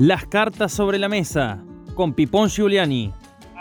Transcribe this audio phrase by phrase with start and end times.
[0.00, 1.60] Las cartas sobre la mesa,
[1.94, 3.12] con Pipón Giuliani.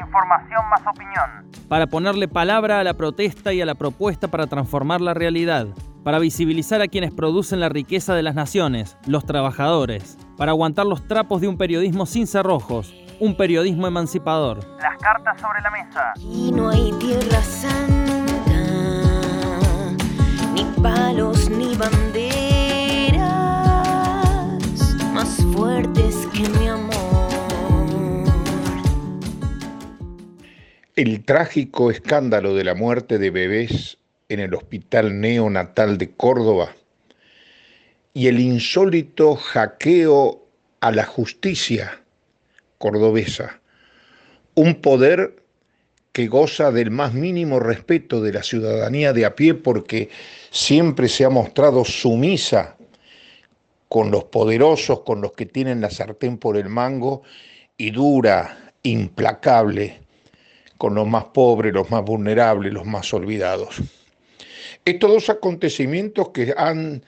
[0.01, 1.47] Información más opinión.
[1.67, 5.67] Para ponerle palabra a la protesta y a la propuesta para transformar la realidad.
[6.03, 10.17] Para visibilizar a quienes producen la riqueza de las naciones, los trabajadores.
[10.35, 14.57] Para aguantar los trapos de un periodismo sin cerrojos, un periodismo emancipador.
[14.81, 16.13] Las cartas sobre la mesa.
[16.19, 18.55] Y no hay tierra santa,
[20.55, 22.12] ni palos ni banderas
[30.95, 33.97] El trágico escándalo de la muerte de bebés
[34.29, 36.75] en el Hospital Neonatal de Córdoba
[38.13, 40.45] y el insólito hackeo
[40.81, 42.03] a la justicia
[42.77, 43.59] cordobesa,
[44.53, 45.43] un poder
[46.11, 50.09] que goza del más mínimo respeto de la ciudadanía de a pie porque
[50.51, 52.77] siempre se ha mostrado sumisa
[53.89, 57.23] con los poderosos, con los que tienen la sartén por el mango,
[57.77, 60.02] y dura, implacable,
[60.77, 63.81] con los más pobres, los más vulnerables, los más olvidados.
[64.85, 67.03] Estos dos acontecimientos que han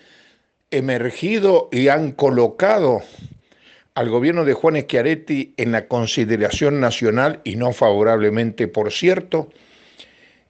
[0.71, 3.01] emergido y han colocado
[3.95, 9.49] al gobierno de Juan Schiaretti en la consideración nacional y no favorablemente, por cierto,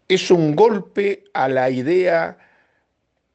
[0.07, 2.37] es un golpe a la idea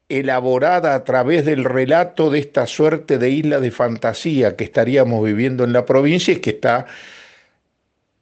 [0.09, 5.63] elaborada a través del relato de esta suerte de isla de fantasía que estaríamos viviendo
[5.63, 6.85] en la provincia y que está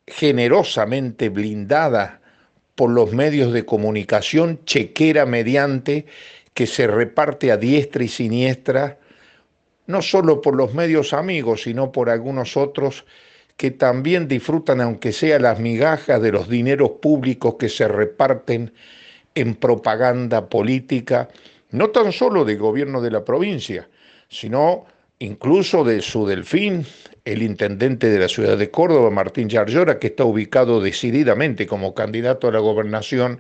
[0.10, 2.22] generosamente blindada
[2.76, 6.06] por los medios de comunicación, chequera mediante,
[6.54, 8.98] que se reparte a diestra y siniestra,
[9.88, 13.06] no solo por los medios amigos, sino por algunos otros
[13.58, 18.74] que también disfrutan, aunque sea las migajas de los dineros públicos que se reparten
[19.36, 21.30] en propaganda política
[21.72, 23.88] no tan solo del gobierno de la provincia,
[24.28, 24.86] sino
[25.20, 26.86] incluso de su delfín,
[27.30, 32.48] el intendente de la ciudad de Córdoba, Martín Yarlora, que está ubicado decididamente como candidato
[32.48, 33.40] a la gobernación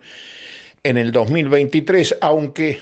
[0.83, 2.81] en el 2023, aunque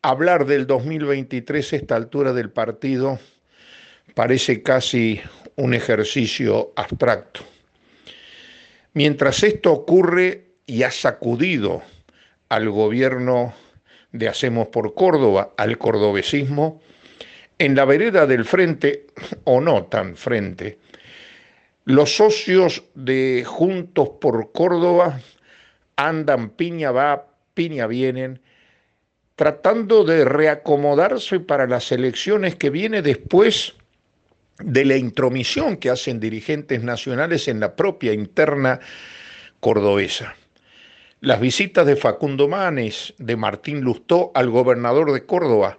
[0.00, 3.18] hablar del 2023 a esta altura del partido
[4.14, 5.20] parece casi
[5.56, 7.42] un ejercicio abstracto.
[8.94, 11.82] Mientras esto ocurre y ha sacudido
[12.48, 13.54] al gobierno
[14.10, 16.80] de Hacemos por Córdoba al cordobesismo,
[17.58, 19.06] en la vereda del frente,
[19.44, 20.78] o no tan frente,
[21.84, 25.20] los socios de Juntos por Córdoba
[25.96, 28.40] andan piña va, piña vienen,
[29.34, 33.74] tratando de reacomodarse para las elecciones que viene después
[34.58, 38.80] de la intromisión que hacen dirigentes nacionales en la propia interna
[39.60, 40.36] cordobesa.
[41.20, 45.78] Las visitas de Facundo Manes, de Martín Lustó al gobernador de Córdoba,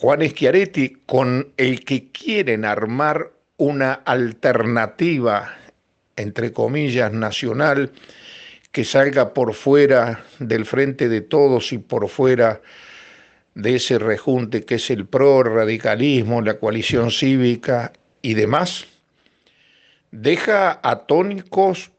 [0.00, 5.56] Juan Schiaretti, con el que quieren armar una alternativa,
[6.14, 7.90] entre comillas, nacional,
[8.70, 12.62] que salga por fuera del frente de todos y por fuera
[13.56, 17.92] de ese rejunte que es el pro radicalismo, la coalición cívica
[18.22, 18.86] y demás,
[20.12, 21.90] deja atónicos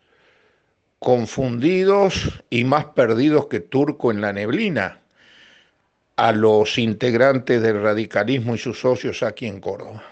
[1.00, 5.02] confundidos y más perdidos que turco en la neblina
[6.20, 10.04] a los integrantes del radicalismo y sus socios aquí en Córdoba.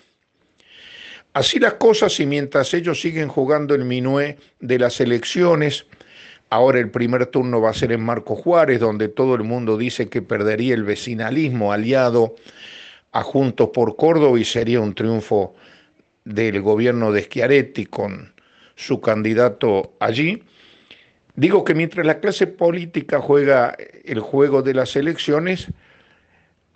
[1.33, 5.85] Así las cosas y mientras ellos siguen jugando el minué de las elecciones,
[6.49, 10.07] ahora el primer turno va a ser en Marco Juárez, donde todo el mundo dice
[10.07, 12.35] que perdería el vecinalismo aliado
[13.11, 15.55] a Juntos por Córdoba y sería un triunfo
[16.23, 18.33] del gobierno de Schiaretti con
[18.75, 20.41] su candidato allí.
[21.35, 23.75] Digo que mientras la clase política juega
[24.05, 25.67] el juego de las elecciones,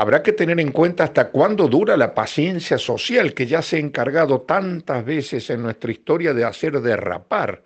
[0.02, 3.80] habrá que tener en cuenta hasta cuándo dura la paciencia social que ya se ha
[3.80, 7.62] encargado tantas veces en nuestra historia de hacer derrapar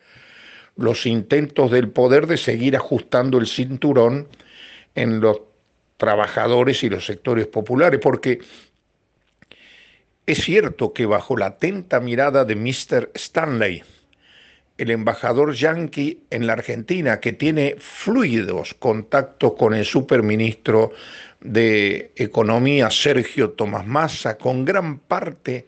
[0.75, 4.28] los intentos del poder de seguir ajustando el cinturón
[4.96, 5.44] en los
[5.96, 8.40] trabajadores y los sectores populares, porque
[10.26, 13.11] es cierto que bajo la atenta mirada de Mr.
[13.14, 13.81] Stanley,
[14.78, 20.91] el embajador yanqui en la Argentina, que tiene fluidos contactos con el superministro
[21.46, 25.68] de Economía, Sergio Tomás Massa, con gran parte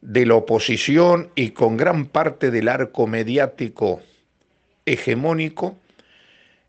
[0.00, 4.00] de la oposición y con gran parte del arco mediático
[4.84, 5.76] hegemónico,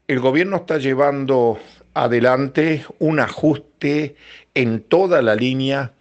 [0.08, 1.60] el gobierno está llevando
[1.94, 4.16] adelante un ajuste
[4.54, 5.94] en toda la línea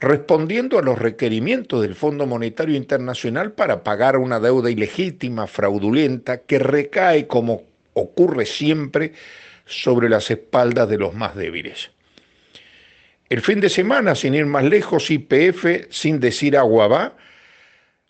[0.00, 6.58] respondiendo a los requerimientos del Fondo Monetario Internacional para pagar una deuda ilegítima, fraudulenta, que
[6.58, 7.62] recae, como
[7.94, 9.12] ocurre siempre,
[9.68, 11.90] sobre las espaldas de los más débiles.
[13.28, 17.16] El fin de semana, sin ir más lejos, IPF, sin decir agua va,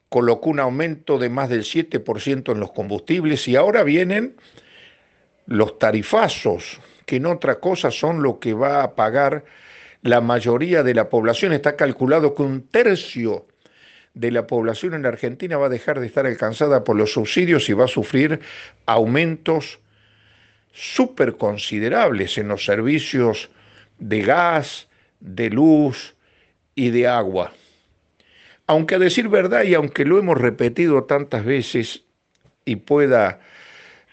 [0.08, 4.36] colocó un aumento de más del 7% en los combustibles y ahora vienen
[5.46, 9.44] los tarifazos, que en otra cosa son lo que va a pagar
[10.02, 11.52] la mayoría de la población.
[11.52, 13.46] Está calculado que un tercio
[14.14, 17.72] de la población en Argentina va a dejar de estar alcanzada por los subsidios y
[17.72, 18.40] va a sufrir
[18.86, 19.80] aumentos
[20.78, 23.50] súper considerables en los servicios
[23.98, 24.88] de gas,
[25.18, 26.14] de luz
[26.76, 27.52] y de agua.
[28.68, 32.04] Aunque a decir verdad y aunque lo hemos repetido tantas veces
[32.64, 33.40] y pueda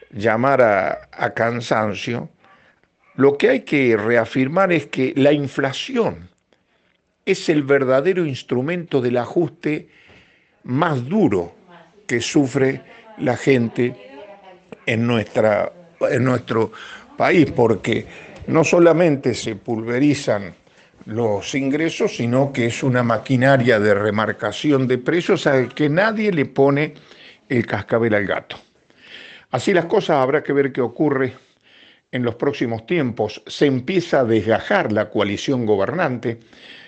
[0.09, 2.29] llamar a, a cansancio,
[3.15, 6.29] lo que hay que reafirmar es que la inflación
[7.25, 9.89] es el verdadero instrumento del ajuste
[10.63, 11.53] más duro
[12.07, 12.81] que sufre
[13.19, 13.95] la gente
[14.85, 15.71] en, nuestra,
[16.09, 16.71] en nuestro
[17.17, 18.05] país, porque
[18.47, 20.53] no solamente se pulverizan
[21.05, 26.45] los ingresos, sino que es una maquinaria de remarcación de precios al que nadie le
[26.45, 26.95] pone
[27.47, 28.57] el cascabel al gato.
[29.51, 31.33] Así las cosas habrá que ver qué ocurre
[32.11, 33.41] en los próximos tiempos.
[33.45, 36.39] Se empieza a desgajar la coalición gobernante.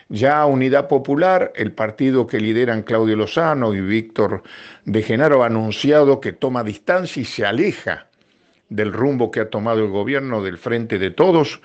[0.09, 4.44] Ya Unidad Popular, el partido que lideran Claudio Lozano y Víctor
[4.86, 8.07] de Genaro, ha anunciado que toma distancia y se aleja
[8.69, 11.62] del rumbo que ha tomado el gobierno del Frente de Todos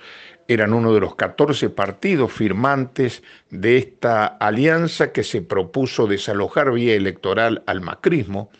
[0.47, 6.95] eran uno de los 14 partidos firmantes de esta alianza que se propuso desalojar vía
[6.95, 8.51] electoral al macrismo.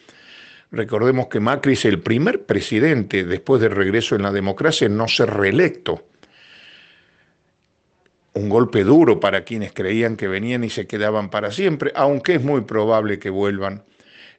[0.71, 5.07] Recordemos que Macri es el primer presidente después del regreso en la democracia en no
[5.07, 6.07] ser reelecto.
[8.33, 12.43] Un golpe duro para quienes creían que venían y se quedaban para siempre, aunque es
[12.43, 13.83] muy probable que vuelvan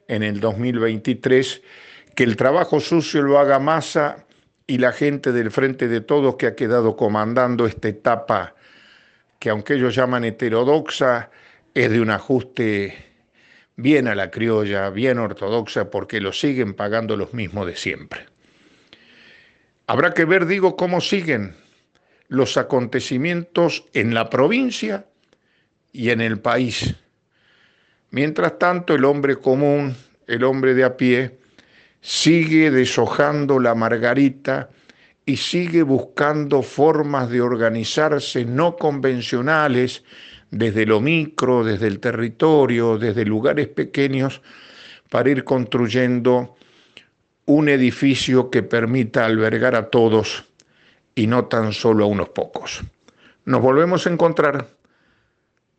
[0.07, 1.61] en el 2023,
[2.15, 4.25] que el trabajo sucio lo haga masa
[4.67, 8.55] y la gente del Frente de Todos que ha quedado comandando esta etapa
[9.39, 11.29] que aunque ellos llaman heterodoxa,
[11.73, 12.95] es de un ajuste
[13.75, 18.25] bien a la criolla, bien ortodoxa, porque lo siguen pagando los mismos de siempre.
[19.87, 21.55] Habrá que ver, digo, cómo siguen
[22.27, 25.05] los acontecimientos en la provincia
[25.91, 26.95] y en el país.
[28.09, 29.95] Mientras tanto, el hombre común,
[30.25, 31.37] el hombre de a pie,
[32.05, 34.69] sigue deshojando la margarita
[35.25, 40.03] y sigue buscando formas de organizarse no convencionales
[40.51, 44.43] desde lo micro, desde el territorio, desde lugares pequeños,
[45.09, 46.55] para ir construyendo
[47.45, 50.45] un edificio que permita albergar a todos
[51.15, 52.83] y no tan solo a unos pocos.
[53.45, 54.67] Nos volvemos a encontrar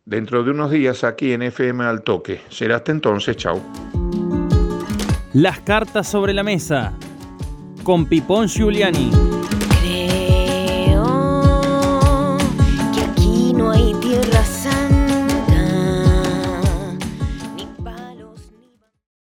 [0.05, 2.41] dentro de unos días aquí en FM Al Toque.
[2.49, 3.63] Será hasta entonces, chao.
[5.39, 6.95] Las cartas sobre la mesa
[7.85, 9.36] con Pipón Giuliani.